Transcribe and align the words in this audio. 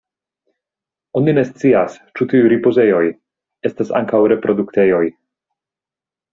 Oni 1.19 1.35
ne 1.39 1.43
scias 1.49 1.99
ĉu 2.21 2.27
tiuj 2.33 2.49
ripozejoj 2.55 3.03
estas 3.71 3.95
ankaŭ 4.03 4.25
reproduktejoj. 4.35 5.07